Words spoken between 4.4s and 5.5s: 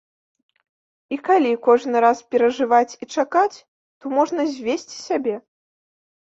звесці сябе.